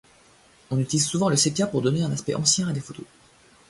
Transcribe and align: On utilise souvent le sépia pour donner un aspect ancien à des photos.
On 0.71 0.79
utilise 0.79 1.05
souvent 1.05 1.29
le 1.29 1.35
sépia 1.35 1.67
pour 1.67 1.83
donner 1.83 2.01
un 2.01 2.11
aspect 2.11 2.33
ancien 2.33 2.67
à 2.67 2.73
des 2.73 2.79
photos. 2.81 3.05